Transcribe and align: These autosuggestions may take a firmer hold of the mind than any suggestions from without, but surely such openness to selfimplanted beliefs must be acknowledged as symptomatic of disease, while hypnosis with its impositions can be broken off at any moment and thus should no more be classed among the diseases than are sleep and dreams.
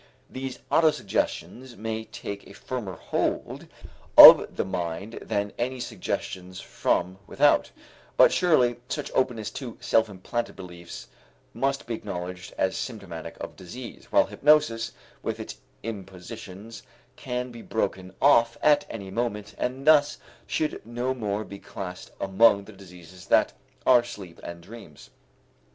These 0.31 0.57
autosuggestions 0.71 1.77
may 1.77 2.05
take 2.05 2.47
a 2.47 2.53
firmer 2.55 2.93
hold 2.93 3.67
of 4.17 4.55
the 4.55 4.65
mind 4.65 5.19
than 5.21 5.53
any 5.59 5.79
suggestions 5.79 6.59
from 6.59 7.19
without, 7.27 7.69
but 8.17 8.31
surely 8.31 8.77
such 8.89 9.11
openness 9.13 9.51
to 9.51 9.75
selfimplanted 9.75 10.55
beliefs 10.55 11.07
must 11.53 11.85
be 11.85 11.93
acknowledged 11.93 12.51
as 12.57 12.75
symptomatic 12.75 13.37
of 13.39 13.55
disease, 13.55 14.05
while 14.09 14.25
hypnosis 14.25 14.91
with 15.21 15.39
its 15.39 15.57
impositions 15.83 16.81
can 17.15 17.51
be 17.51 17.61
broken 17.61 18.11
off 18.19 18.57
at 18.63 18.87
any 18.89 19.11
moment 19.11 19.53
and 19.59 19.85
thus 19.85 20.17
should 20.47 20.83
no 20.83 21.13
more 21.13 21.43
be 21.43 21.59
classed 21.59 22.09
among 22.19 22.63
the 22.63 22.73
diseases 22.73 23.27
than 23.27 23.45
are 23.85 24.03
sleep 24.03 24.39
and 24.41 24.63
dreams. 24.63 25.11